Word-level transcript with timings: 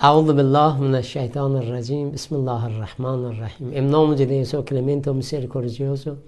Aula 0.00 0.32
Billah 0.32 1.02
Shaitan 1.02 1.58
Rajim, 1.58 2.10
Bismillah 2.10 2.66
Ar-Rahman 2.66 3.30
Ar-Rahim. 3.30 3.72
Em 3.74 3.82
nome 3.82 4.14
de 4.14 4.26
Deus, 4.26 4.54
o 4.54 4.62
clemente, 4.62 5.10
o 5.10 5.14
misericordioso, 5.14 6.18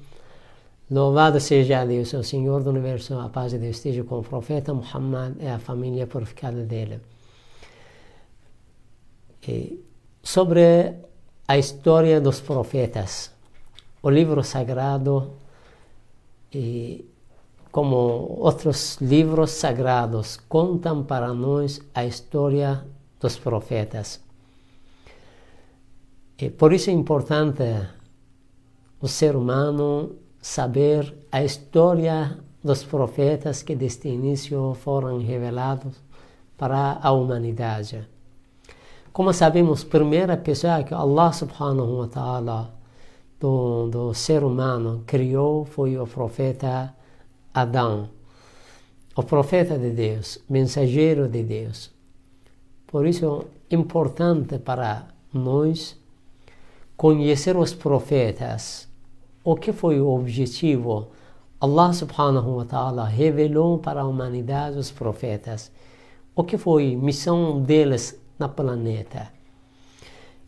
louvado 0.90 1.38
seja 1.38 1.84
Deus, 1.84 2.12
o 2.12 2.24
Senhor 2.24 2.64
do 2.64 2.70
Universo, 2.70 3.16
a 3.16 3.28
paz 3.28 3.52
de 3.52 3.58
Deus 3.58 3.76
esteja 3.76 4.02
com 4.02 4.18
o 4.18 4.22
profeta 4.24 4.74
Muhammad 4.74 5.36
e 5.38 5.46
a 5.46 5.60
família 5.60 6.04
purificada 6.04 6.64
dele. 6.64 7.00
E 9.46 9.80
sobre 10.20 10.92
a 11.46 11.56
história 11.56 12.20
dos 12.20 12.40
profetas, 12.40 13.30
o 14.02 14.10
livro 14.10 14.42
sagrado, 14.42 15.30
e 16.52 17.08
como 17.70 18.34
outros 18.40 18.96
livros 19.00 19.52
sagrados, 19.52 20.36
contam 20.48 21.04
para 21.04 21.32
nós 21.32 21.80
a 21.94 22.04
história 22.04 22.84
dos 23.20 23.38
profetas. 23.38 24.20
E 26.38 26.48
por 26.48 26.72
isso 26.72 26.88
é 26.90 26.92
importante 26.92 27.64
o 29.00 29.06
ser 29.06 29.36
humano 29.36 30.16
saber 30.40 31.14
a 31.30 31.44
história 31.44 32.38
dos 32.64 32.82
profetas 32.82 33.62
que 33.62 33.76
desde 33.76 34.08
o 34.08 34.12
início 34.12 34.74
foram 34.74 35.18
revelados 35.18 35.96
para 36.56 36.98
a 37.02 37.12
humanidade. 37.12 38.06
Como 39.12 39.32
sabemos, 39.32 39.84
primeira 39.84 40.36
pessoa 40.36 40.82
que 40.82 40.94
Allah 40.94 41.32
subhanahu 41.32 41.98
wa 41.98 42.08
ta'ala 42.08 42.74
do, 43.38 43.88
do 43.88 44.14
ser 44.14 44.44
humano 44.44 45.02
criou 45.06 45.64
foi 45.64 45.98
o 45.98 46.06
profeta 46.06 46.94
Adão, 47.52 48.08
o 49.16 49.22
profeta 49.22 49.76
de 49.78 49.90
Deus, 49.90 50.38
mensageiro 50.48 51.28
de 51.28 51.42
Deus. 51.42 51.90
Por 52.90 53.06
isso 53.06 53.46
é 53.70 53.76
importante 53.76 54.58
para 54.58 55.06
nós 55.32 55.96
conhecer 56.96 57.56
os 57.56 57.72
profetas. 57.72 58.88
O 59.44 59.54
que 59.54 59.72
foi 59.72 60.00
o 60.00 60.08
objetivo? 60.08 61.08
Allah 61.60 61.92
subhanahu 61.92 62.56
wa 62.56 62.64
ta'ala 62.64 63.04
revelou 63.04 63.78
para 63.78 64.00
a 64.00 64.06
humanidade 64.06 64.76
os 64.76 64.90
profetas. 64.90 65.70
O 66.34 66.42
que 66.42 66.58
foi 66.58 66.96
missão 66.96 67.62
deles 67.62 68.18
na 68.36 68.48
planeta? 68.48 69.32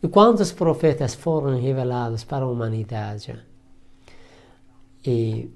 E 0.01 0.07
quantos 0.09 0.51
profetas 0.51 1.15
foram 1.15 1.57
revelados 1.57 2.25
para 2.25 2.43
a 2.43 2.49
humanidade? 2.49 3.39
E, 5.05 5.49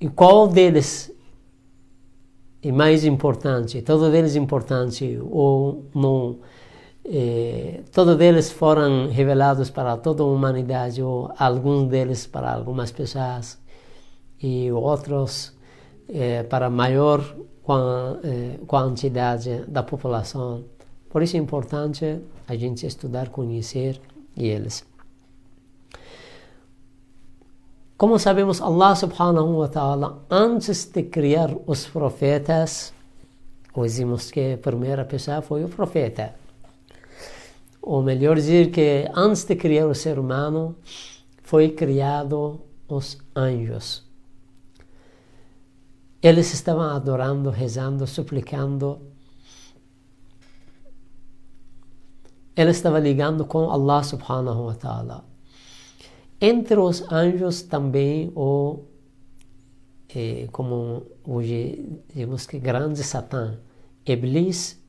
e 0.00 0.08
qual 0.08 0.48
deles 0.48 1.12
e 2.62 2.70
mais 2.70 3.04
importante, 3.04 3.80
todos 3.82 4.12
eles 4.12 4.36
importantes 4.36 5.18
ou 5.30 5.86
não, 5.94 6.38
eh, 7.04 7.80
todos 7.90 8.20
eles 8.20 8.50
foram 8.50 9.08
revelados 9.08 9.70
para 9.70 9.96
toda 9.96 10.22
a 10.22 10.26
humanidade 10.26 11.02
ou 11.02 11.32
alguns 11.38 11.88
deles 11.88 12.26
para 12.26 12.52
algumas 12.52 12.92
pessoas 12.92 13.58
e 14.42 14.70
outros 14.70 15.54
eh, 16.08 16.42
para 16.42 16.68
maior 16.68 17.20
eh, 18.24 18.58
quantidade 18.66 19.64
da 19.66 19.82
população. 19.82 20.64
Por 21.08 21.22
isso 21.22 21.36
é 21.36 21.40
importante 21.40 22.20
a 22.46 22.56
gente 22.56 22.86
estudar, 22.86 23.30
conhecer 23.30 24.00
eles. 24.36 24.89
Como 28.00 28.18
sabemos, 28.18 28.62
Allah 28.62 28.96
subhanahu 28.96 29.58
wa 29.58 29.68
ta'ala, 29.68 30.24
antes 30.30 30.86
de 30.86 31.02
criar 31.02 31.54
os 31.66 31.84
profetas, 31.86 32.94
dizemos 33.76 34.30
que 34.30 34.54
a 34.54 34.56
primeira 34.56 35.04
pessoa 35.04 35.42
foi 35.42 35.64
o 35.64 35.68
profeta. 35.68 36.34
Ou 37.82 38.02
melhor 38.02 38.36
dizer 38.36 38.70
que 38.70 39.06
antes 39.14 39.44
de 39.44 39.54
criar 39.54 39.86
o 39.86 39.94
ser 39.94 40.18
humano, 40.18 40.76
foi 41.42 41.72
criado 41.72 42.62
os 42.88 43.18
anjos. 43.36 44.02
Eles 46.22 46.54
estavam 46.54 46.88
adorando, 46.88 47.50
rezando, 47.50 48.06
suplicando. 48.06 48.98
Eles 52.56 52.76
estavam 52.76 53.00
ligando 53.00 53.44
com 53.44 53.70
Allah 53.70 54.02
subhanahu 54.02 54.68
wa 54.68 54.74
ta'ala. 54.74 55.29
Entre 56.40 56.78
os 56.80 57.02
anjos 57.12 57.62
também 57.62 58.32
o 58.34 58.80
eh, 60.14 60.48
como 60.50 61.02
hoje 61.22 61.84
digamos 62.08 62.46
que 62.46 62.58
grande 62.58 63.02
Satã, 63.04 63.58
Iblis, 64.06 64.80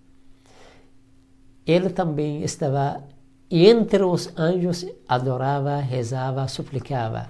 ele 1.65 1.89
também 1.89 2.41
estava 2.43 3.03
entre 3.49 4.03
os 4.03 4.31
anjos 4.37 4.85
adorava, 5.07 5.75
rezava, 5.77 6.47
suplicava. 6.47 7.29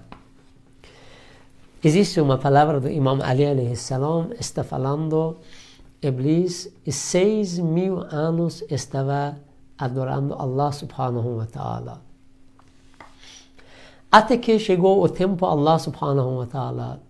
Existe 1.84 2.22
uma 2.22 2.38
palavra 2.38 2.80
do 2.80 2.90
Imam 2.90 3.20
Ali 3.24 3.76
salam, 3.76 4.30
está 4.40 4.64
falando 4.64 5.40
Iblis 6.00 6.72
seis 6.88 7.58
mil 7.58 8.04
anos 8.14 8.64
estava 8.70 9.36
adorando 9.80 10.36
Allah 10.36 10.72
subhanahu 10.72 11.38
wa 11.38 11.48
ta'ala. 11.48 12.11
Até 14.12 14.38
que 14.38 14.60
chegou 14.60 15.02
o 15.02 15.08
tempo, 15.08 15.46
Allah 15.46 15.80
subhanahu 15.80 16.40
wa 16.40 16.46
ta'ala 16.46 17.02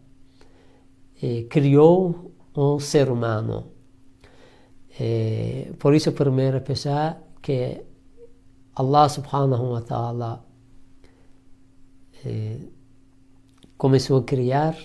eh, 1.20 1.48
criou 1.50 2.32
um 2.56 2.80
ser 2.80 3.10
humano. 3.10 3.72
Eh, 5.00 5.72
por 5.80 5.96
isso, 5.96 6.10
a 6.10 6.12
primeira 6.12 6.62
pessoa 6.62 7.18
que 7.42 7.82
Allah 8.76 9.10
subhanahu 9.10 9.72
wa 9.72 9.82
ta'ala 9.82 10.46
eh, 12.24 12.60
começou 13.80 14.20
a 14.20 14.24
criar, 14.24 14.78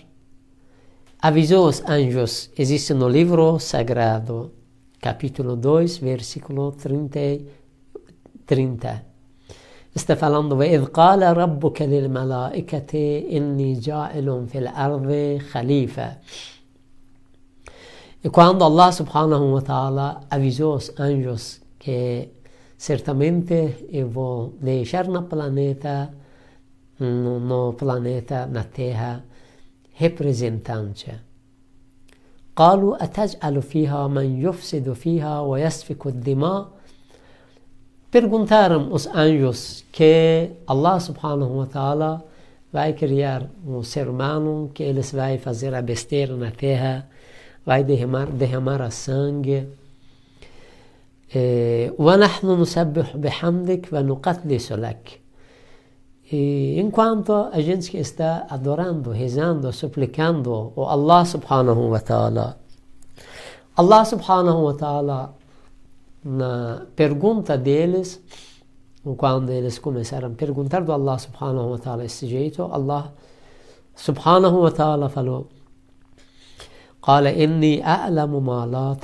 avisou 1.21 1.69
os 1.69 1.85
anjos, 1.85 2.51
existe 2.57 2.95
no 2.95 3.11
livro 3.11 3.59
sagrado, 3.59 4.53
capítulo 5.03 5.55
2, 5.55 5.99
versículo 5.99 6.73
30. 6.73 7.67
30 8.47 9.16
falando 10.05 10.55
وإذ 10.55 10.85
قال 10.85 11.37
ربك 11.37 11.83
للملائكة 11.83 12.93
إني 13.33 13.73
جاعل 13.73 14.47
في 14.49 14.59
الأرض 14.59 15.39
خليفة 15.53 16.17
E 18.25 18.29
quando 18.29 18.65
Allah 18.65 18.91
subhanahu 18.91 19.53
wa 19.55 19.61
ta'ala 19.63 20.21
avisou 20.29 20.75
os 20.75 20.91
anjos 20.99 21.61
que 21.79 22.31
certamente 22.77 23.87
eu 23.93 24.09
vou 24.09 24.55
deixar 24.61 25.07
no 25.07 25.23
planeta, 25.23 26.11
no 26.99 27.75
planeta, 27.75 28.47
na 28.47 28.65
Terra, 28.65 29.23
representante. 29.95 31.21
قالوا 32.57 33.05
أتجعل 33.05 33.63
فيها 33.63 34.09
من 34.09 34.43
يفسد 34.43 34.93
فيها 34.93 35.41
ويسفك 35.41 36.07
الدماء 36.07 36.69
Perguntaram 38.16 38.92
os 38.92 39.08
anjos 39.08 39.86
que 39.92 40.52
Allah 40.68 41.00
subhanahu 41.00 41.58
wa 41.60 41.66
ta'ala 41.66 42.26
vai 42.72 42.94
criar 42.94 43.50
um 43.66 43.84
ser 43.84 44.08
humano, 44.08 44.70
que 44.74 44.84
eles 44.84 45.12
vai 45.12 45.38
fazer 45.38 45.74
a 45.74 45.82
besteira 45.82 46.36
na 46.36 46.52
terra, 46.52 47.08
vai 47.66 47.84
derramar, 47.84 48.28
derramar 48.28 48.82
a 48.82 48.92
sangue. 48.92 49.68
ونحن 52.00 52.62
نسبح 52.62 53.18
بحمدك 53.18 53.88
ونقدس 53.94 54.72
لك 54.72 55.22
e 56.32 56.80
enquanto 56.80 57.34
a 57.52 57.60
gente 57.60 57.98
está 57.98 58.48
adorando, 58.50 59.12
rezando, 59.12 59.70
suplicando 59.74 60.72
o 60.78 60.84
Allah 60.86 61.26
subhanahu 61.26 61.90
wa 61.90 62.00
ta'ala, 62.00 62.58
Allah 63.76 64.06
subhanahu 64.06 64.64
wa 64.64 64.74
ta'ala 64.74 65.34
na 66.27 66.85
pergunta 66.97 67.57
deles, 67.57 68.21
quando 69.17 69.51
eles 69.53 69.79
começaram 69.79 70.27
a 70.27 70.31
perguntar 70.33 70.83
do 70.83 70.91
Allah 70.91 71.17
subhanahu 71.17 71.71
wa 71.71 71.79
ta'ala 71.79 72.05
esse 72.05 72.27
jeito, 72.27 72.65
Allah 72.65 73.15
subhanahu 73.95 74.63
wa 74.63 74.73
ta'ala 74.73 75.09
falou: 75.09 75.47
Qala 77.01 77.31
inni 77.31 77.81
a'lamu 77.81 78.41
ma 78.41 78.65
la. 78.65 78.97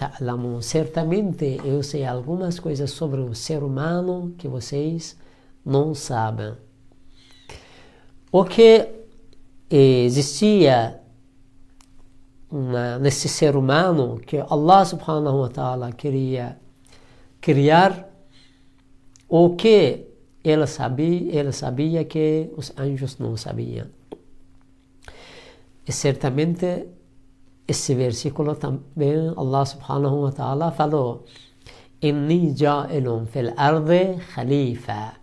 Certamente 0.61 1.61
eu 1.65 1.85
sei 1.85 2.05
algumas 2.05 2.59
coisas 2.59 2.91
sobre 2.91 3.21
o 3.21 3.37
ser 3.37 3.63
humano 3.63 4.35
que 4.37 4.49
vocês 4.49 5.17
não 5.65 5.95
sabem. 5.95 6.55
O 8.33 8.45
que 8.45 8.89
existia 9.71 11.01
nesse 13.01 13.29
ser 13.29 13.55
humano 13.55 14.19
que 14.27 14.39
Allah 14.39 14.85
subhanahu 14.85 15.43
wa 15.43 15.49
ta'ala 15.49 15.93
queria 15.93 16.59
criar 17.43 18.09
o 19.29 19.57
que 19.57 20.07
ele 20.45 20.67
sabia, 20.67 21.39
ele 21.39 21.53
sabia 21.53 22.05
que 22.05 22.51
os 22.57 22.73
anjos 22.79 23.19
não 23.19 23.37
sabiam. 23.37 23.89
E 25.87 25.93
certamente 25.93 26.87
esse 27.67 27.95
versículo 27.95 28.55
também 28.55 29.33
Allah 29.37 29.65
subhanahu 29.67 30.23
wa 30.23 30.33
ta'ala 30.33 30.71
falou 30.71 31.25
Inni 32.01 32.55
ja'ilun 32.55 33.27
fil 33.27 33.53
arde 33.57 34.19
khalifa. 34.35 35.15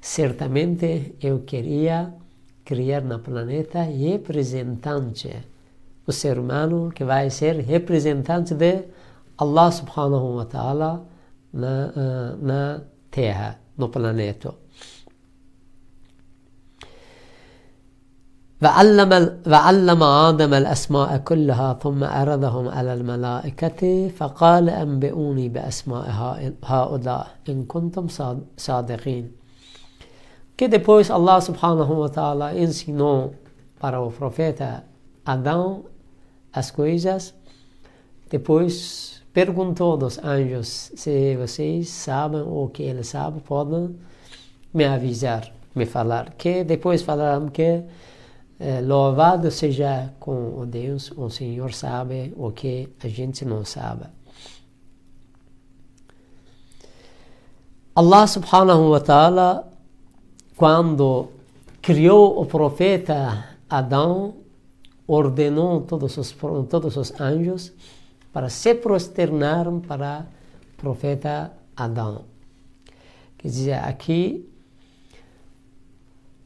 Certamente 0.00 1.14
eu 1.20 1.44
queria 1.44 2.14
criar 2.64 3.02
no 3.02 3.18
planeta 3.18 3.82
representante, 3.82 5.30
o 6.06 6.12
ser 6.12 6.38
humano 6.38 6.90
que 6.94 7.04
vai 7.04 7.30
ser 7.30 7.60
representante 7.60 8.54
de 8.54 8.84
Allah 9.38 9.70
subhanahu 9.70 10.36
wa 10.36 10.44
ta'ala 10.44 11.13
na, 11.54 11.72
na 12.48 12.60
Terra, 13.10 13.56
no 13.78 13.88
planeta. 13.88 14.52
وعلم 18.64 19.42
وعلم 19.46 20.02
آدم 20.02 20.54
الأسماء 20.54 21.18
كلها 21.18 21.78
ثم 21.82 22.04
عرضهم 22.04 22.68
على 22.68 22.94
الملائكة 22.94 24.08
فقال 24.08 24.70
أنبئوني 24.70 25.48
بأسماء 25.48 26.04
هؤلاء 26.64 27.26
إن 27.48 27.64
كنتم 27.64 28.06
صادقين 28.56 29.32
كي 30.56 30.66
ديبويس 30.66 31.10
الله 31.10 31.38
سبحانه 31.38 31.90
وتعالى 31.92 32.64
إنسينو 32.64 33.30
para 33.80 34.00
o 34.00 34.10
profeta 34.10 34.84
Adão 35.26 35.84
as 36.52 36.70
coisas 36.70 37.34
depois 38.30 39.20
perguntou 39.34 39.96
dos 39.96 40.16
anjos 40.18 40.92
se 40.94 41.36
vocês 41.36 41.88
sabem 41.88 42.40
o 42.40 42.68
que 42.68 42.84
eles 42.84 43.08
sabem, 43.08 43.40
podem 43.40 43.96
me 44.72 44.84
avisar, 44.84 45.52
me 45.74 45.84
falar, 45.84 46.34
que 46.34 46.62
depois 46.62 47.02
falaram 47.02 47.48
que 47.48 47.82
é, 48.60 48.80
louvado 48.80 49.50
seja 49.50 50.12
com 50.20 50.60
o 50.60 50.64
Deus, 50.64 51.10
o 51.16 51.28
Senhor 51.28 51.74
sabe 51.74 52.32
o 52.36 52.52
que 52.52 52.88
a 53.02 53.08
gente 53.08 53.44
não 53.44 53.64
sabe. 53.64 54.04
Allah 57.96 58.26
subhanahu 58.28 58.90
wa 58.90 59.00
ta'ala, 59.00 59.68
quando 60.56 61.28
criou 61.82 62.40
o 62.40 62.46
profeta 62.46 63.56
Adão, 63.68 64.34
ordenou 65.08 65.80
todos 65.80 66.16
os, 66.16 66.34
todos 66.68 66.96
os 66.96 67.20
anjos 67.20 67.72
para 68.33 68.49
se 68.49 68.75
prosternar 68.75 69.65
para 69.87 70.25
o 70.73 70.81
profeta 70.81 71.51
Adão. 71.75 72.25
Quer 73.37 73.47
dizer, 73.47 73.79
aqui 73.83 74.49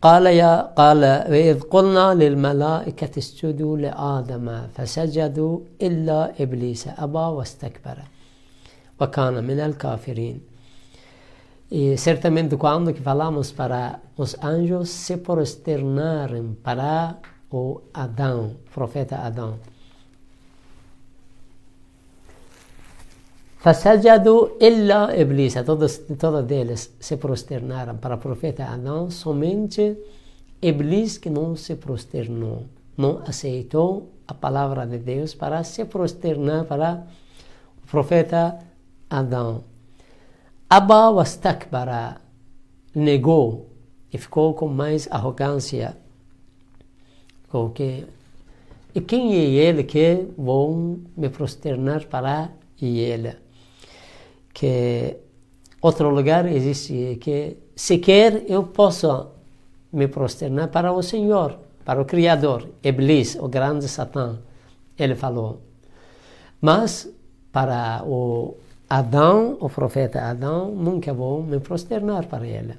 قال 0.03 0.25
يا 0.25 0.61
قال 0.75 1.03
وإذ 1.31 1.59
قلنا 1.61 2.13
للملائكة 2.13 3.17
اسجدوا 3.17 3.77
لآدم 3.77 4.67
فسجدوا 4.75 5.59
إلا 5.81 6.43
إبليس 6.43 6.87
أبى 6.87 7.25
واستكبر 7.37 7.97
وكان 8.99 9.43
من 9.43 9.59
الكافرين 9.59 10.41
E 11.71 11.97
certamente 11.97 12.55
quando 12.55 12.93
que 12.93 13.01
falamos 13.01 13.51
para 13.51 13.99
os 14.15 14.37
anjos 14.43 14.89
se 14.89 15.17
prosternarem 15.17 16.53
para 16.61 17.17
o 17.49 17.81
Adão, 17.91 18.57
profeta 18.71 19.15
Adão. 19.17 19.57
Fasajadu 23.58 24.56
illa 24.60 25.10
Iblis, 25.16 25.54
todos, 25.66 25.98
todos 26.16 26.48
eles 26.48 26.94
se 27.00 27.16
prosternaram 27.16 27.96
para 27.96 28.14
o 28.14 28.18
profeta 28.18 28.64
Adão, 28.64 29.10
somente 29.10 29.98
Iblis 30.62 31.18
que 31.18 31.28
não 31.28 31.56
se 31.56 31.74
prosternou, 31.74 32.66
não 32.96 33.18
aceitou 33.26 34.12
a 34.28 34.32
palavra 34.32 34.86
de 34.86 34.98
Deus 34.98 35.34
para 35.34 35.64
se 35.64 35.84
prosternar 35.84 36.66
para 36.66 37.04
o 37.82 37.86
profeta 37.88 38.60
Adão. 39.10 39.64
Abba 40.70 41.10
wastakbara, 41.10 42.20
negou 42.94 43.70
e 44.12 44.18
ficou 44.18 44.54
com 44.54 44.68
mais 44.68 45.08
arrogância. 45.10 45.96
Com 47.48 47.70
que, 47.70 48.06
e 48.94 49.00
quem 49.00 49.34
é 49.34 49.44
ele 49.66 49.82
que 49.82 50.28
vou 50.36 51.00
me 51.16 51.28
prosternar 51.28 52.06
para 52.06 52.52
ele? 52.80 53.47
Que 54.52 55.16
outro 55.80 56.10
lugar 56.10 56.46
existe 56.46 57.18
que 57.20 57.56
sequer 57.74 58.44
eu 58.48 58.64
posso 58.64 59.28
me 59.92 60.08
prosternar 60.08 60.68
para 60.68 60.92
o 60.92 61.02
Senhor, 61.02 61.58
para 61.84 62.00
o 62.00 62.04
Criador, 62.04 62.68
Iblis, 62.82 63.36
o 63.36 63.48
grande 63.48 63.88
Satã. 63.88 64.38
Ele 64.98 65.14
falou. 65.14 65.60
Mas 66.60 67.08
para 67.52 68.02
o 68.04 68.56
Adão, 68.88 69.56
o 69.60 69.68
profeta 69.68 70.20
Adão, 70.20 70.70
nunca 70.74 71.12
vou 71.12 71.42
me 71.42 71.60
prosternar 71.60 72.26
para 72.26 72.46
ele. 72.46 72.74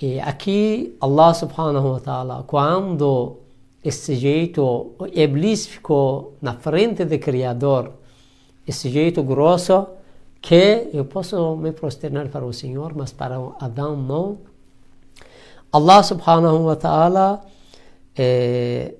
E 0.00 0.18
aqui 0.20 0.96
Allah 1.00 1.34
subhanahu 1.34 1.92
wa 1.92 2.00
ta'ala, 2.00 2.44
quando 2.46 3.36
esse 3.82 4.14
jeito, 4.16 4.92
Iblis 5.12 5.66
ficou 5.66 6.36
na 6.40 6.54
frente 6.54 7.04
do 7.04 7.18
Criador, 7.18 7.92
esse 8.66 8.88
jeito 8.88 9.22
grosso, 9.22 9.86
que 10.44 10.90
eu 10.92 11.06
posso 11.06 11.56
me 11.56 11.72
prosternar 11.72 12.28
para 12.28 12.44
o 12.44 12.52
Senhor, 12.52 12.94
mas 12.94 13.10
para 13.10 13.36
Adão 13.58 13.96
não. 13.96 14.40
Allah 15.72 16.02
subhanahu 16.02 16.66
wa 16.66 16.76
ta'ala 16.76 17.46
é, 18.14 18.94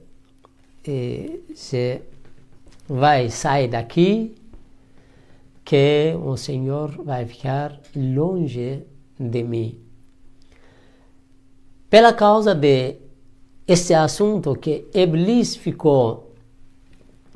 é, 0.89 1.39
se 1.55 2.01
vai 2.89 3.29
sair 3.29 3.69
daqui 3.69 4.35
que 5.63 6.17
o 6.25 6.35
Senhor 6.39 7.05
vai 7.05 7.27
ficar 7.27 7.79
longe 7.95 8.83
de 9.21 9.43
mim. 9.43 9.79
Pela 11.91 12.15
causa 12.15 12.55
de 12.55 12.97
esse 13.69 13.93
assunto 13.93 14.57
que 14.57 14.89
Iblis 14.95 15.57
ficou 15.57 16.33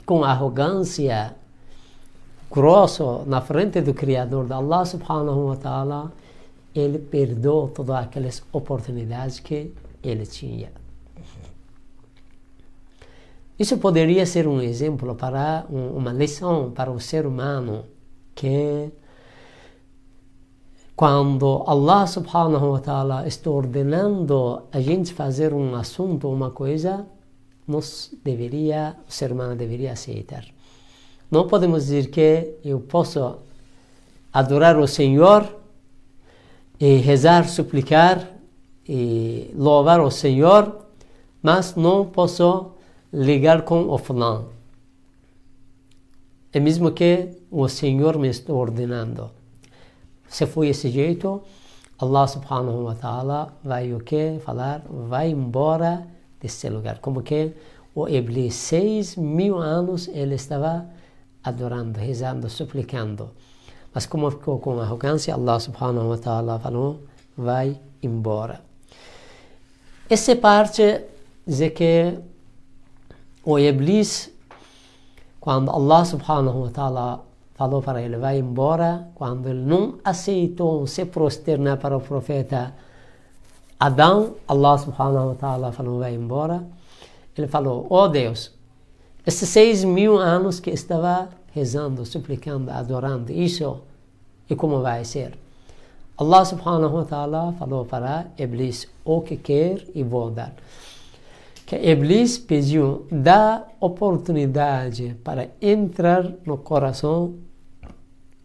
com 0.06 0.24
arrogância 0.24 1.36
grosso 2.50 3.24
na 3.26 3.40
frente 3.40 3.80
do 3.80 3.94
Criador, 3.94 4.46
da 4.46 4.56
Allah 4.56 4.84
subhanahu 4.84 5.46
wa 5.48 5.56
ta'ala, 5.56 6.12
ele 6.74 6.98
perdeu 6.98 7.70
todas 7.74 7.96
aquelas 7.96 8.42
oportunidades 8.52 9.40
que 9.40 9.72
ele 10.02 10.26
tinha. 10.26 10.70
Isso 13.58 13.76
poderia 13.78 14.24
ser 14.24 14.46
um 14.46 14.62
exemplo 14.62 15.14
para 15.16 15.66
uma 15.68 16.12
lição 16.12 16.70
para 16.70 16.92
o 16.92 17.00
ser 17.00 17.26
humano 17.26 17.84
que 18.34 18.92
quando 20.94 21.64
Allah 21.66 22.06
subhanahu 22.06 22.72
wa 22.72 22.80
ta'ala 22.80 23.26
está 23.26 23.50
ordenando 23.50 24.62
a 24.72 24.80
gente 24.80 25.12
fazer 25.12 25.52
um 25.52 25.74
assunto, 25.74 26.28
uma 26.28 26.50
coisa, 26.50 27.06
nós 27.66 28.14
deveria, 28.22 28.96
o 29.08 29.12
ser 29.12 29.32
humano 29.32 29.56
deveria 29.56 29.92
aceitar. 29.92 30.44
Não 31.30 31.46
podemos 31.46 31.84
dizer 31.84 32.10
que 32.10 32.54
eu 32.64 32.80
posso 32.80 33.36
adorar 34.32 34.78
o 34.78 34.86
Senhor 34.86 35.46
e 36.80 36.96
rezar, 36.96 37.48
suplicar 37.48 38.28
e 38.88 39.50
louvar 39.54 40.00
o 40.00 40.10
Senhor, 40.10 40.86
mas 41.42 41.74
não 41.74 42.06
posso 42.06 42.72
ligar 43.12 43.62
com 43.62 43.88
o 43.90 43.98
fulano. 43.98 44.48
É 46.52 46.58
mesmo 46.58 46.90
que 46.92 47.28
o 47.50 47.68
Senhor 47.68 48.18
me 48.18 48.28
está 48.28 48.52
ordenando. 48.52 49.30
Se 50.28 50.46
foi 50.46 50.68
esse 50.68 50.88
jeito, 50.88 51.42
Allah 51.98 52.26
subhanahu 52.26 52.84
wa 52.84 52.94
ta'ala 52.94 53.52
vai 53.62 53.92
o 53.92 54.00
que? 54.00 54.38
Falar, 54.44 54.82
vai 54.88 55.30
embora 55.30 56.06
desse 56.40 56.68
lugar. 56.70 57.00
Como 57.00 57.22
que 57.22 57.52
o 57.94 58.08
Iblis, 58.08 58.54
seis 58.54 59.16
mil 59.16 59.58
anos, 59.58 60.08
ele 60.08 60.36
estava 60.36 60.86
adorando, 61.48 61.98
rezando, 61.98 62.48
suplicando. 62.48 63.30
Mas 63.92 64.06
como 64.06 64.30
ficou 64.30 64.58
com 64.58 64.78
arrogância, 64.80 65.34
Allah 65.34 65.58
subhanahu 65.58 66.10
wa 66.10 66.18
ta'ala 66.18 66.58
falou, 66.58 67.00
vai 67.36 67.78
embora. 68.02 68.60
Essa 70.08 70.36
parte 70.36 71.04
diz 71.46 71.72
que 71.72 72.18
o 73.44 73.58
Iblis, 73.58 74.30
quando 75.40 75.70
Allah 75.70 76.04
subhanahu 76.04 76.62
wa 76.62 76.70
ta'ala 76.70 77.24
falou 77.54 77.82
para 77.82 78.00
ele, 78.00 78.16
vai 78.16 78.38
embora, 78.38 79.08
quando 79.14 79.48
ele 79.48 79.60
não 79.60 79.98
aceitou 80.04 80.86
se 80.86 81.04
prosternar 81.04 81.78
para 81.78 81.96
o 81.96 82.00
profeta 82.00 82.74
Adão, 83.80 84.34
Allah 84.46 84.78
subhanahu 84.78 85.28
wa 85.28 85.34
ta'ala 85.34 85.72
falou, 85.72 85.98
vai 85.98 86.14
embora. 86.14 86.64
Ele 87.36 87.46
falou, 87.46 87.86
oh 87.88 88.08
Deus, 88.08 88.52
esses 89.24 89.48
seis 89.48 89.84
mil 89.84 90.18
anos 90.18 90.58
que 90.58 90.70
estava 90.70 91.28
rezando, 91.52 92.04
suplicando, 92.04 92.70
adorando, 92.70 93.32
isso 93.32 93.80
e 94.48 94.54
como 94.54 94.80
vai 94.80 95.04
ser. 95.04 95.38
Allah 96.16 96.44
subhanahu 96.44 96.96
wa 96.96 97.04
ta'ala 97.04 97.52
falou 97.58 97.84
para 97.84 98.26
Iblis 98.36 98.88
o 99.04 99.20
que 99.20 99.36
quer 99.36 99.84
e 99.94 100.02
vou 100.02 100.30
dar. 100.30 100.54
Que 101.64 101.76
Iblis 101.76 102.38
pediu 102.38 103.06
da 103.10 103.64
oportunidade 103.78 105.16
para 105.22 105.50
entrar 105.60 106.32
no 106.44 106.58
coração 106.58 107.34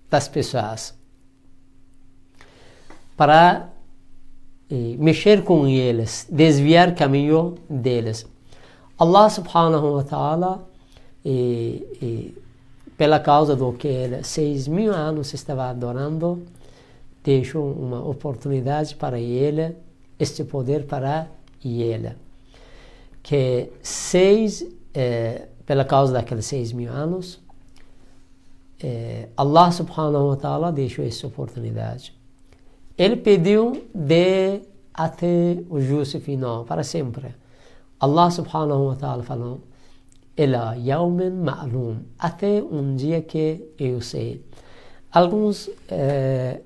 das 0.10 0.28
pessoas. 0.28 0.96
para 3.16 3.70
eh, 4.70 4.96
mexer 4.98 5.44
com 5.44 5.68
eles, 5.68 6.28
desviar 6.30 6.96
caminho 6.96 7.56
deles. 7.70 8.26
Allah 8.98 9.30
subhanahu 9.30 9.96
wa 9.96 10.04
ta'ala, 10.04 10.68
eh, 11.26 11.82
eh, 12.02 12.32
pela 12.98 13.20
causa 13.20 13.56
do 13.56 13.74
que 13.74 13.88
ele 13.88 14.24
seis 14.24 14.68
mil 14.68 14.94
anos 14.94 15.34
estava 15.34 15.70
adorando, 15.70 16.44
deixou 17.24 17.72
uma 17.72 18.06
oportunidade 18.08 18.96
para 18.96 19.20
ele, 19.20 19.76
este 20.20 20.44
poder 20.44 20.86
para 20.86 21.28
ele. 21.64 22.14
Que 23.22 23.72
seis, 23.82 24.66
eh, 24.94 25.48
pela 25.66 25.86
causa 25.86 26.14
daqueles 26.14 26.46
seis 26.46 26.72
mil 26.72 26.92
anos, 26.92 27.40
eh, 28.82 29.30
Allah 29.38 29.72
subhanahu 29.72 30.28
wa 30.30 30.36
ta'ala 30.36 30.72
deixou 30.72 31.06
essa 31.06 31.26
oportunidade. 31.26 32.14
Ele 32.98 33.16
pediu 33.16 33.86
de 33.94 34.62
até 34.94 35.58
o 35.70 35.80
juízo 35.80 36.20
final, 36.20 36.66
para 36.66 36.84
sempre. 36.84 37.34
Allah 38.00 38.30
subhanahu 38.30 38.88
wa 38.88 38.96
ta'ala 38.96 39.24
falou, 39.24 39.62
Ela 40.36 40.76
yawmin 40.76 41.30
ma'lum, 41.30 41.98
até 42.18 42.62
um 42.62 42.96
dia 42.96 43.22
que 43.22 43.74
eu 43.78 44.02
sei. 44.02 44.44
Alguns 45.12 45.70
eh, 45.90 46.62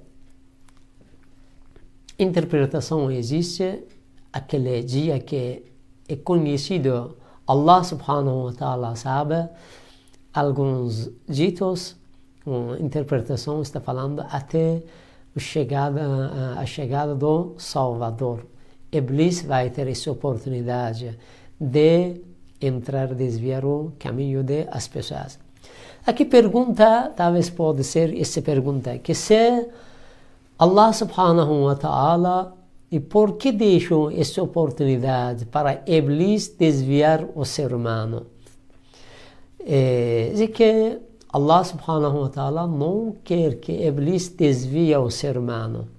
interpretação 2.18 3.12
existe 3.12 3.84
aquele 4.32 4.82
dia 4.84 5.20
que 5.20 5.64
é 6.08 6.16
conhecido 6.16 7.18
Allah 7.46 7.84
subhanahu 7.84 8.46
wa 8.46 8.54
ta'ala 8.54 8.96
sabe 8.96 9.50
alguns 10.34 11.10
ditos 11.28 11.98
uma 12.48 12.80
interpretação 12.80 13.62
está 13.62 13.82
falando 13.82 14.22
até 14.30 14.82
a 15.36 15.40
chegada, 15.40 16.56
a 16.58 16.66
chegada 16.66 17.14
do 17.14 17.56
Salvador. 17.58 18.46
Iblis 18.90 19.42
vai 19.42 19.70
ter 19.70 19.86
essa 19.88 20.10
oportunidade 20.10 21.20
de 21.60 22.22
entrar, 22.62 23.14
desviar 23.14 23.66
o 23.66 23.94
caminho 24.00 24.44
das 24.44 24.88
pessoas. 24.88 25.40
Aqui 26.06 26.24
pergunta, 26.26 27.12
talvez 27.16 27.50
pode 27.50 27.84
ser 27.84 28.18
essa 28.20 28.42
pergunta, 28.42 28.98
que 28.98 29.14
se 29.14 29.68
Allah 30.58 30.94
subhanahu 30.94 31.66
wa 31.66 31.76
ta'ala 31.76 32.56
e 32.90 33.00
por 33.00 33.34
que 33.34 33.52
deixou 33.52 34.10
essa 34.10 34.42
oportunidade 34.42 35.46
para 35.46 35.84
Iblis 35.86 36.48
desviar 36.48 37.28
o 37.36 37.44
ser 37.44 37.74
humano? 37.74 38.28
É, 39.60 40.32
de 40.34 40.48
que 40.48 40.98
Allah 41.32 41.64
subhanahu 41.64 42.22
wa 42.22 42.30
ta'ala 42.30 42.66
não 42.66 43.18
quer 43.24 43.60
que 43.60 43.86
Iblis 43.86 44.30
desvie 44.30 44.96
o 44.96 45.10
ser 45.10 45.38
humano. 45.38 45.90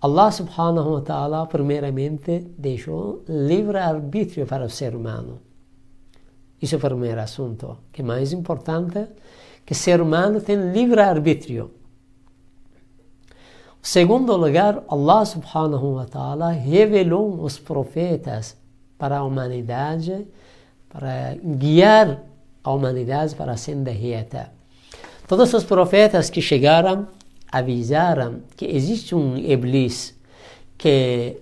Allah 0.00 0.30
subhanahu 0.30 0.92
wa 0.92 1.00
ta'ala 1.00 1.46
primeiramente 1.46 2.46
deixou 2.56 3.24
livre-arbítrio 3.26 4.46
para 4.46 4.66
o 4.66 4.70
ser 4.70 4.94
humano. 4.94 5.47
Isso 6.60 6.74
é 6.74 6.78
o 6.78 6.80
primeiro 6.80 7.20
assunto, 7.20 7.78
que 7.92 8.02
é 8.02 8.04
mais 8.04 8.32
importante, 8.32 9.06
que 9.64 9.74
ser 9.74 10.00
humano 10.00 10.40
tem 10.40 10.72
livre-arbítrio. 10.72 11.70
Em 13.80 13.86
segundo 13.88 14.36
lugar, 14.36 14.82
Allah 14.88 15.24
subhanahu 15.24 15.94
wa 15.94 16.04
ta'ala 16.04 16.50
revelou 16.50 17.42
os 17.42 17.58
profetas 17.58 18.56
para 18.98 19.18
a 19.18 19.24
humanidade, 19.24 20.26
para 20.88 21.36
guiar 21.42 22.22
a 22.64 22.72
humanidade 22.72 23.34
para 23.34 23.52
a 23.52 23.56
senda 23.56 23.90
reta. 23.90 24.50
Todos 25.28 25.52
os 25.54 25.64
profetas 25.64 26.28
que 26.28 26.40
chegaram 26.40 27.06
avisaram 27.52 28.40
que 28.56 28.66
existe 28.66 29.14
um 29.14 29.36
Iblis 29.36 30.18
que 30.76 31.40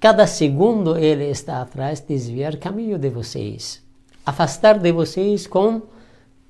cada 0.00 0.26
segundo 0.26 0.96
ele 0.96 1.24
está 1.30 1.60
atrás 1.60 2.00
de 2.00 2.08
desviar 2.08 2.56
caminho 2.56 2.98
de 2.98 3.10
vocês, 3.10 3.83
afastar 4.24 4.78
de 4.78 4.92
vocês 4.92 5.46
com 5.46 5.82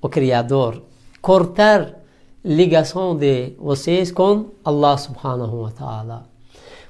o 0.01 0.09
Criador, 0.09 0.83
cortar 1.21 2.01
ligação 2.43 3.15
de 3.15 3.53
vocês 3.57 4.11
com 4.11 4.51
Allah 4.63 4.97
subhanahu 4.97 5.63
wa 5.63 5.71
ta'ala. 5.71 6.29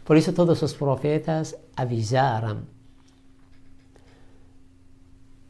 Por 0.04 0.18
isso 0.18 0.34
todos 0.34 0.62
os 0.62 0.74
profetas 0.74 1.56
avisaram. 1.76 2.64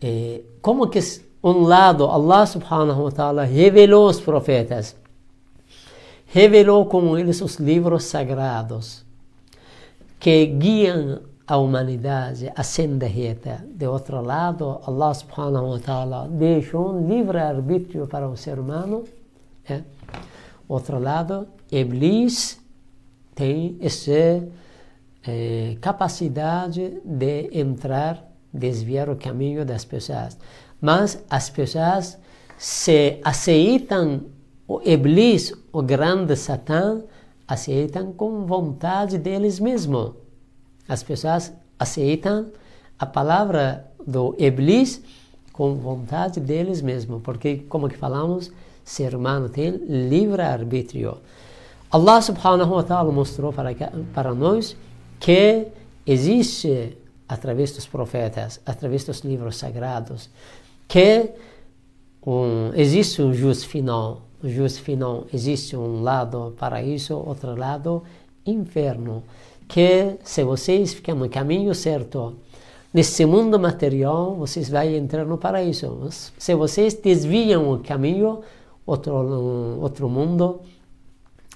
E 0.01 0.43
como 0.61 0.87
que 0.87 0.99
um 1.43 1.61
lado 1.61 2.05
Allah 2.05 2.45
subhanahu 2.45 3.03
wa 3.03 3.11
ta'ala 3.11 3.43
revelou 3.43 4.07
os 4.07 4.19
profetas, 4.19 4.95
revelou 6.27 6.85
com 6.85 7.17
eles 7.17 7.41
os 7.41 7.55
livros 7.57 8.03
sagrados 8.05 9.05
que 10.19 10.45
guiam 10.45 11.21
a 11.47 11.57
humanidade 11.57 12.51
a 12.55 12.63
senda 12.63 13.07
reta. 13.07 13.65
De 13.69 13.87
outro 13.87 14.21
lado, 14.21 14.79
Allah 14.85 15.13
subhanahu 15.13 15.71
wa 15.71 15.79
ta'ala 15.79 16.27
deixou 16.27 16.93
um 16.93 17.07
livre-arbítrio 17.07 18.07
para 18.07 18.27
o 18.27 18.35
ser 18.35 18.59
humano 18.59 19.03
é. 19.67 19.81
Outro 20.67 20.99
lado, 20.99 21.47
Iblis 21.71 22.59
tem 23.33 23.77
essa 23.81 24.47
é, 25.25 25.77
capacidade 25.81 27.01
de 27.03 27.49
entrar, 27.51 28.23
desviar 28.53 29.09
o 29.09 29.15
caminho 29.15 29.65
das 29.65 29.83
pessoas. 29.83 30.37
Mas 30.79 31.23
as 31.29 31.49
pessoas 31.49 32.17
se 32.57 33.19
aceitam 33.23 34.25
o 34.67 34.81
Iblis, 34.83 35.53
o 35.71 35.81
grande 35.81 36.35
Satã, 36.35 37.03
aceitam 37.47 38.11
com 38.13 38.45
vontade 38.45 39.17
deles 39.17 39.59
mesmos. 39.59 40.13
As 40.87 41.03
pessoas 41.03 41.53
aceitam 41.79 42.47
a 42.97 43.05
palavra 43.05 43.85
do 44.05 44.35
Iblis 44.37 45.01
com 45.51 45.75
vontade 45.75 46.39
deles 46.39 46.81
mesmos, 46.81 47.21
porque 47.21 47.57
como 47.69 47.87
que 47.87 47.97
falamos, 47.97 48.51
ser 48.83 49.15
humano 49.15 49.49
tem 49.49 49.71
livre-arbítrio. 49.87 51.17
Allah 51.89 52.21
subhanahu 52.21 52.75
wa 52.75 52.83
ta'ala 52.83 53.11
mostrou 53.11 53.53
para, 53.53 53.73
para 54.13 54.33
nós 54.33 54.75
que 55.19 55.67
existe, 56.05 56.97
através 57.27 57.71
dos 57.71 57.87
profetas, 57.87 58.59
através 58.65 59.05
dos 59.05 59.21
livros 59.21 59.55
sagrados, 59.55 60.29
que 60.87 61.29
um, 62.25 62.71
existe 62.75 63.21
um 63.21 63.33
juízo 63.33 63.67
final. 63.67 64.21
O 64.43 64.49
juízo 64.49 64.81
final 64.81 65.25
existe 65.33 65.75
um 65.75 66.03
lado 66.03 66.53
paraíso, 66.59 67.15
outro 67.15 67.55
lado 67.55 68.03
inferno. 68.45 69.23
Que 69.67 70.17
se 70.23 70.43
vocês 70.43 70.93
ficam 70.93 71.15
no 71.15 71.29
caminho 71.29 71.73
certo, 71.73 72.35
nesse 72.93 73.25
mundo 73.25 73.59
material, 73.59 74.35
vocês 74.35 74.69
vão 74.69 74.83
entrar 74.83 75.25
no 75.25 75.37
paraíso. 75.37 76.07
Se 76.37 76.55
vocês 76.55 76.93
desviam 76.93 77.71
o 77.73 77.79
caminho, 77.79 78.41
outro, 78.85 79.13
outro 79.81 80.07
mundo, 80.07 80.61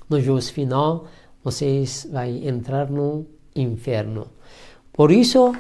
no 0.10 0.20
juízo 0.20 0.52
final, 0.52 1.06
vocês 1.44 2.08
vão 2.12 2.26
entrar 2.26 2.90
no 2.90 3.26
inferno. 3.56 4.28
Por 4.92 5.12
isso, 5.12 5.54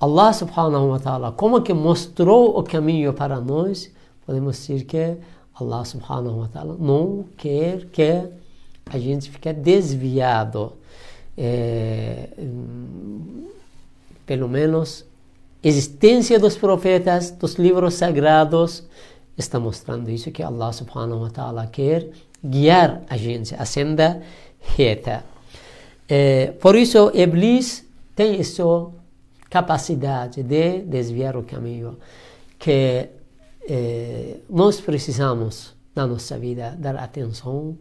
Allah 0.00 0.32
subhanahu 0.32 0.90
wa 0.90 0.98
ta'ala, 0.98 1.32
como 1.32 1.60
que 1.60 1.74
mostrou 1.74 2.58
o 2.58 2.62
caminho 2.62 3.12
para 3.12 3.38
nós, 3.40 3.92
podemos 4.24 4.56
dizer 4.56 4.84
que 4.84 5.16
Allah 5.54 5.84
subhanahu 5.84 6.38
wa 6.38 6.48
ta'ala 6.48 6.76
não 6.78 7.26
quer 7.36 7.84
que 7.86 8.26
a 8.86 8.98
gente 8.98 9.30
fique 9.30 9.52
desviado. 9.52 10.79
É, 11.36 12.28
pelo 14.26 14.48
menos, 14.48 15.04
existência 15.62 16.38
dos 16.38 16.56
profetas, 16.56 17.30
dos 17.30 17.54
livros 17.54 17.94
sagrados, 17.94 18.84
está 19.36 19.58
mostrando 19.58 20.10
isso 20.10 20.30
que 20.30 20.42
Allah 20.42 20.72
subhanahu 20.72 21.22
wa 21.22 21.30
ta'ala 21.30 21.66
quer 21.66 22.08
guiar 22.44 23.02
a 23.08 23.16
gente 23.16 23.54
a 23.54 23.64
senda 23.64 24.22
reta. 24.76 25.24
É, 26.08 26.52
por 26.60 26.76
isso, 26.76 27.10
Iblis 27.14 27.84
tem 28.14 28.38
essa 28.38 28.62
capacidade 29.48 30.42
de 30.42 30.82
desviar 30.82 31.36
o 31.36 31.42
caminho 31.42 31.98
que 32.58 33.08
é, 33.68 34.36
nós 34.48 34.80
precisamos 34.80 35.74
na 35.94 36.06
nossa 36.06 36.38
vida 36.38 36.76
dar 36.78 36.96
atenção 36.96 37.76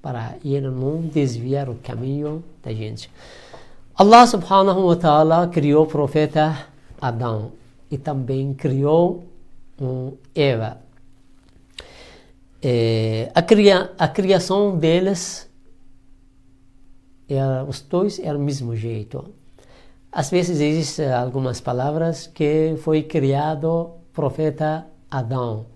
para 0.00 0.36
ele 0.44 0.68
não 0.70 1.00
desviar 1.02 1.68
o 1.68 1.74
caminho 1.76 2.42
da 2.62 2.72
gente. 2.72 3.10
Allah 3.94 4.26
subhanahu 4.26 4.86
wa 4.86 4.96
ta'ala 4.96 5.48
criou 5.48 5.84
o 5.84 5.86
profeta 5.86 6.66
Adão 7.00 7.52
e 7.90 7.98
também 7.98 8.54
criou 8.54 9.24
um 9.80 10.12
Eva. 10.34 10.78
É, 12.62 13.30
a, 13.34 13.42
cria, 13.42 13.92
a 13.98 14.08
criação 14.08 14.76
deles, 14.76 15.48
era, 17.28 17.64
os 17.64 17.80
dois 17.80 18.18
eram 18.18 18.38
do 18.38 18.44
mesmo 18.44 18.76
jeito. 18.76 19.24
Às 20.10 20.30
vezes 20.30 20.60
existem 20.60 21.12
algumas 21.12 21.60
palavras 21.60 22.26
que 22.26 22.76
foi 22.82 23.02
criado 23.02 23.90
profeta 24.12 24.86
Adão 25.10 25.66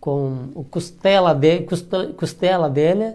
com 0.00 0.50
o 0.54 0.64
costela, 0.64 1.34
de, 1.34 1.66
costela 2.16 2.70
dele 2.70 3.14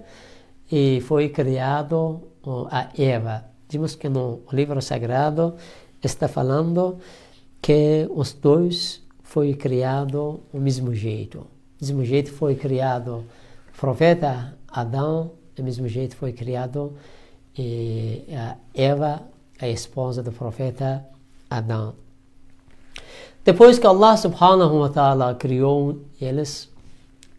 e 0.72 1.02
foi 1.02 1.30
criado 1.30 2.22
a 2.70 2.90
Eva. 2.98 3.46
Vimos 3.70 3.96
que 3.96 4.10
no 4.10 4.42
livro 4.52 4.82
sagrado 4.82 5.56
está 6.04 6.28
falando 6.28 6.98
que 7.62 8.08
os 8.14 8.34
dois 8.34 9.02
foi 9.24 9.54
criado 9.54 10.42
do 10.54 10.60
mesmo 10.60 10.94
jeito. 10.94 11.48
Do 11.80 11.86
mesmo 11.86 12.06
jeito 12.06 12.32
foi 12.32 12.56
criado 12.56 13.24
o 13.74 13.80
profeta 13.80 14.56
Adão, 14.68 15.32
do 15.56 15.64
mesmo 15.64 15.88
jeito 15.88 16.16
foi 16.16 16.34
criado 16.34 16.94
e, 17.58 18.24
a 18.32 18.58
Eva, 18.74 19.22
a 19.60 19.68
esposa 19.68 20.22
do 20.22 20.32
profeta 20.32 21.06
Adão. 21.50 21.94
Depois 23.46 23.78
que 23.78 23.86
Allah 23.86 24.16
subhanahu 24.18 24.80
wa 24.80 24.90
ta'ala 24.90 25.36
criou 25.36 26.00
eles, 26.20 26.70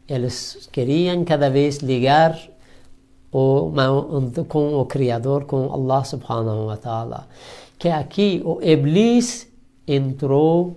eles 0.08 0.68
queriam 0.70 1.24
cada 1.24 1.48
vez 1.48 1.78
ligar 1.78 2.38
o, 3.32 3.72
com 4.48 4.74
o 4.74 4.86
Criador, 4.86 5.44
com 5.44 5.72
Allah 5.72 6.04
subhanahu 6.04 6.66
wa 6.66 6.76
ta'ala. 6.76 7.26
Que 7.78 7.88
aqui 7.88 8.40
o 8.44 8.60
Iblis 8.62 9.48
entrou 9.86 10.76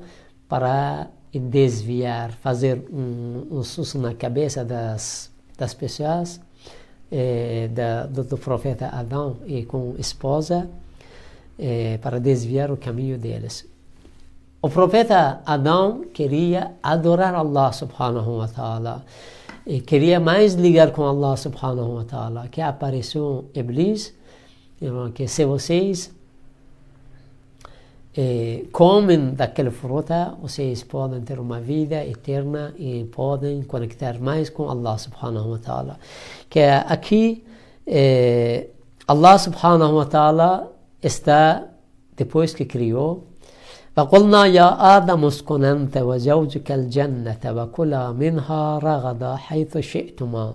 para 0.50 1.08
desviar, 1.34 2.32
fazer 2.32 2.84
um, 2.92 3.48
um 3.52 3.64
susto 3.64 4.00
na 4.00 4.16
cabeça 4.16 4.66
das, 4.66 5.32
das 5.58 5.74
pessoas, 5.74 6.42
eh, 7.12 7.70
da, 7.72 8.08
do, 8.08 8.24
do, 8.24 8.38
profeta 8.38 8.88
Adão 8.88 9.38
e 9.46 9.64
com 9.64 9.94
esposa, 10.00 10.70
eh, 11.60 12.00
para 12.02 12.20
desviar 12.20 12.72
o 12.72 12.78
caminho 12.78 13.18
deles. 13.18 13.66
O 14.60 14.70
profeta 14.70 15.42
Adão 15.46 16.06
queria 16.12 16.72
adorar 16.82 17.36
Allah 17.36 17.72
subhanahu 17.72 18.40
wa 18.40 18.48
ta'ala. 18.48 19.06
E 19.68 19.82
queria 19.82 20.20
mais 20.20 20.56
ligar 20.56 20.92
com 20.92 21.04
Allah 21.04 21.38
subhanahu 21.38 21.96
wa 21.96 22.04
ta'ala. 22.04 22.48
Que 22.48 22.62
apareceu 22.62 23.52
Iblis, 23.54 24.16
que 25.14 25.28
se 25.28 25.46
vocês 25.46 26.12
eh, 28.16 28.66
comem 28.72 29.36
daquela 29.36 29.70
fruta, 29.70 30.34
vocês 30.42 30.84
podem 30.84 31.22
ter 31.22 31.40
uma 31.40 31.60
vida 31.60 32.04
eterna 32.04 32.74
e 32.80 33.04
podem 33.04 33.62
conectar 33.62 34.20
mais 34.20 34.50
com 34.50 34.68
Allah 34.68 34.98
subhanahu 34.98 35.52
wa 35.52 35.60
ta'ala. 35.60 36.00
Que 36.50 36.62
aqui 36.62 37.46
eh, 37.86 38.70
Allah 39.08 39.38
subhanahu 39.38 39.98
wa 39.98 40.06
ta'ala 40.06 40.74
está, 41.04 41.64
depois 42.16 42.56
que 42.56 42.66
criou, 42.66 43.28
فقلنا 43.98 44.46
يا 44.46 44.98
آدم 44.98 45.26
اسكن 45.26 45.64
أنت 45.64 45.98
وزوجك 45.98 46.72
الجنة 46.72 47.44
وكلا 47.46 48.12
منها 48.12 48.62
رغدا 48.78 49.36
حيث 49.36 49.78
شئتما 49.78 50.46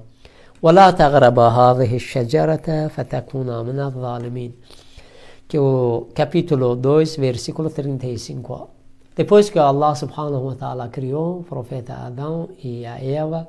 ولا 0.63 0.91
تغربا 0.91 1.47
هذه 1.49 1.97
الشجرة 1.97 2.89
فتكونا 2.95 3.63
من 3.63 3.79
الظالمين 3.81 4.53
o 5.55 6.07
capítulo 6.15 6.77
2, 6.77 7.17
versículo 7.21 7.69
35. 7.69 8.71
Depois 9.15 9.51
que 9.51 9.59
Allah 9.59 9.95
subhanahu 9.95 10.47
wa 10.47 10.55
ta'ala 10.55 10.89
criou 10.89 11.41
o 11.41 11.45
profeta 11.45 11.95
Adão 11.95 12.49
e 12.65 12.87
a 12.87 12.97
Eva, 13.05 13.47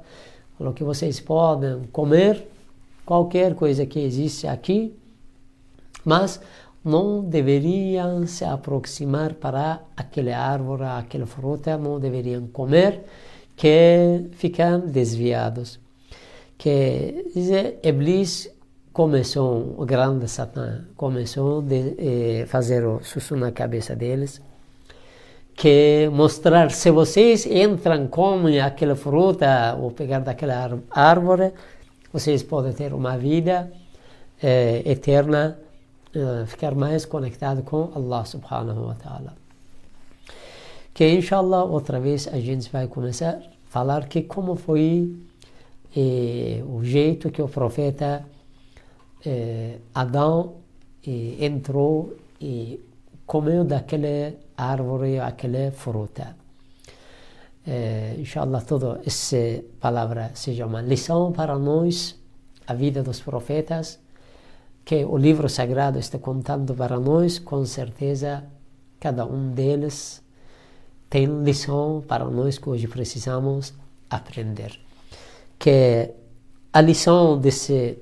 falou 0.57 0.73
que 0.73 0.83
vocês 0.83 1.21
podem 1.21 1.83
comer 1.93 2.45
qualquer 3.05 3.55
coisa 3.55 3.85
que 3.85 3.99
existe 3.99 4.47
aqui, 4.47 4.93
mas 6.03 6.41
não 6.83 7.23
deveriam 7.23 8.27
se 8.27 8.43
aproximar 8.43 9.35
para 9.35 9.81
aquela 9.95 10.35
árvore, 10.37 10.83
aquela 10.83 11.25
fruta, 11.25 11.77
não 11.77 11.99
deveriam 11.99 12.45
comer, 12.47 13.03
que 13.55 14.27
ficam 14.33 14.81
desviados. 14.81 15.79
Que 16.57 17.31
dizer, 17.33 17.79
Iblis 17.83 18.49
começou, 18.91 19.75
o 19.77 19.85
grande 19.85 20.27
Satã, 20.27 20.85
começou 20.95 21.61
a 21.61 21.63
eh, 21.71 22.45
fazer 22.47 22.85
o 22.85 23.03
sussu 23.03 23.35
na 23.35 23.51
cabeça 23.51 23.95
deles, 23.95 24.41
que 25.55 26.09
mostrar, 26.11 26.71
se 26.71 26.91
vocês 26.91 27.45
entram, 27.45 28.07
comem 28.07 28.59
aquela 28.59 28.95
fruta 28.95 29.75
ou 29.79 29.91
pegar 29.91 30.19
daquela 30.19 30.79
árvore, 30.91 31.53
vocês 32.11 32.43
podem 32.43 32.73
ter 32.73 32.93
uma 32.93 33.17
vida 33.17 33.71
eh, 34.41 34.81
eterna 34.85 35.57
uh, 36.15 36.45
ficar 36.45 36.75
mais 36.75 37.05
conectado 37.05 37.63
com 37.63 37.91
Allah 37.95 38.25
subhanahu 38.25 38.87
wa 38.87 38.95
ta'ala. 38.95 39.33
Que 40.93 41.09
inshallah 41.09 41.63
outra 41.63 41.99
vez 41.99 42.27
a 42.27 42.39
gente 42.39 42.69
vai 42.71 42.87
começar 42.87 43.35
a 43.35 43.41
falar 43.69 44.07
que 44.07 44.21
como 44.23 44.55
foi 44.55 45.15
eh, 45.95 46.63
o 46.67 46.83
jeito 46.83 47.31
que 47.31 47.41
o 47.41 47.47
profeta 47.47 48.23
eh, 49.25 49.79
Adão 49.93 50.55
eh, 51.05 51.45
entrou 51.45 52.15
e 52.39 52.79
comeu 53.25 53.63
daquela 53.63 54.33
árvore, 54.55 55.19
aquela 55.19 55.71
fruta. 55.71 56.35
Eh, 57.65 58.17
inshallah, 58.19 58.61
toda 58.61 59.01
essa 59.05 59.63
palavra 59.79 60.31
seja 60.35 60.65
uma 60.65 60.81
lição 60.81 61.31
para 61.31 61.57
nós, 61.57 62.15
a 62.67 62.73
vida 62.73 63.01
dos 63.01 63.19
profetas, 63.21 63.99
que 64.85 65.05
o 65.05 65.17
livro 65.17 65.47
sagrado 65.47 65.99
está 65.99 66.19
contando 66.19 66.73
para 66.73 66.99
nós, 66.99 67.39
com 67.39 67.65
certeza 67.65 68.43
cada 68.99 69.25
um 69.25 69.51
deles 69.51 70.23
tem 71.09 71.27
lição 71.43 72.03
para 72.07 72.25
nós 72.25 72.57
que 72.57 72.67
hoje 72.67 72.87
precisamos 72.87 73.73
aprender. 74.09 74.79
Que 75.59 76.09
a 76.71 76.81
lição 76.81 77.37
dessa 77.37 77.95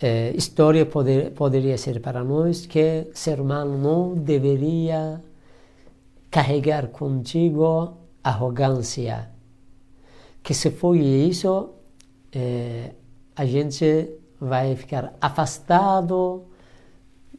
eh, 0.00 0.32
história 0.34 0.84
poder, 0.84 1.30
poderia 1.30 1.78
ser 1.78 2.00
para 2.00 2.24
nós 2.24 2.66
que 2.66 3.06
ser 3.14 3.40
humano 3.40 3.78
não 3.78 4.14
deveria 4.16 5.22
carregar 6.28 6.88
contigo 6.88 7.98
arrogância. 8.24 9.30
Que 10.42 10.54
se 10.54 10.72
foi 10.72 10.98
isso, 10.98 11.70
eh, 12.32 12.94
a 13.36 13.44
gente 13.44 14.21
vai 14.42 14.74
ficar 14.74 15.12
afastado 15.20 16.42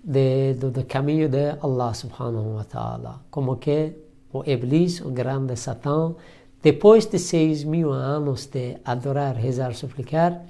de, 0.02 0.54
do, 0.54 0.72
do, 0.72 0.86
caminho 0.86 1.28
de 1.28 1.58
Allah 1.62 1.94
subhanahu 1.94 2.56
wa 2.56 2.64
ta'ala. 2.64 3.22
Como 3.30 3.58
que 3.58 3.94
o 4.32 4.42
Iblis, 4.46 5.02
o 5.02 5.12
grande 5.12 5.56
Satã, 5.58 6.16
depois 6.62 7.06
de 7.06 7.20
seis 7.20 7.66
mil 7.66 7.92
anos 7.92 8.46
de 8.46 8.78
adorar, 8.86 9.36
rezar, 9.36 9.74
suplicar, 9.76 10.42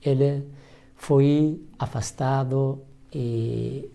ele 0.00 0.48
foi 0.96 1.60
afastado 1.78 2.80
e 3.12 3.90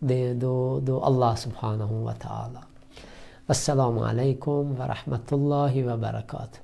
de, 0.00 0.34
do, 0.34 0.80
do 0.80 1.02
Allah 1.02 1.36
subhanahu 1.36 2.04
wa 2.04 2.12
ta'ala. 2.12 2.68
Assalamu 3.48 4.04
alaikum 4.04 4.76
wa 4.78 4.86
rahmatullahi 4.86 5.84
wa 5.84 5.96
barakatuh. 5.96 6.61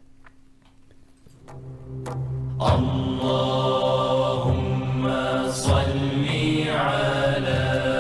اللهم 3.79 5.05
صل 5.51 6.27
على 6.69 7.98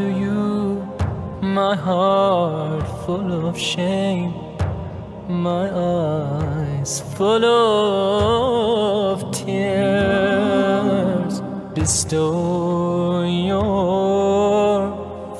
to 0.00 0.08
you, 0.24 0.80
my 1.42 1.74
heart 1.76 2.86
full 3.04 3.30
of 3.48 3.54
shame, 3.58 4.32
my 5.28 5.66
eyes 5.70 6.92
full 7.16 7.44
of 7.44 9.16
tears. 9.40 11.34
Bestow 11.74 13.24
your 13.50 13.76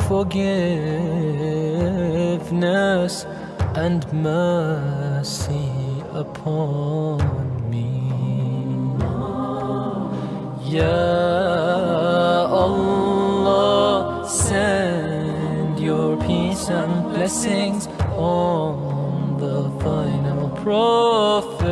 forgiveness 0.09 0.75
and 3.85 4.01
mercy 4.13 5.71
upon 6.23 7.19
me. 7.71 7.89
Ya 10.75 11.40
blessings 17.31 17.87
on 18.17 19.39
the 19.39 19.71
final 19.81 20.49
prophet. 20.65 21.71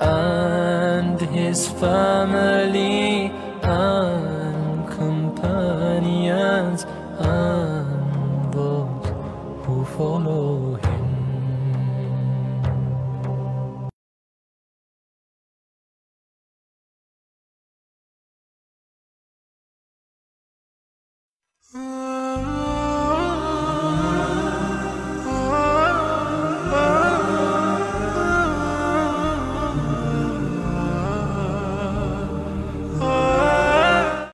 And 0.00 1.20
his 1.20 1.66
family 1.68 2.23